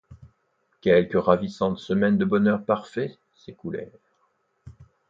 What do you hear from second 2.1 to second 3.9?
de bonheur parfait s'écoulèrent.